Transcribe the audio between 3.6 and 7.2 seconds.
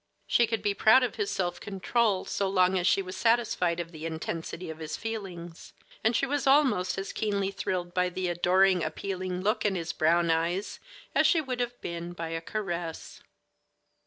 of the intensity of his feelings, and she was almost as